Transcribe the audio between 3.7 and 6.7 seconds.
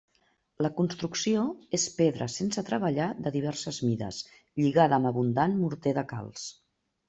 mides, lligada amb abundant morter de calç.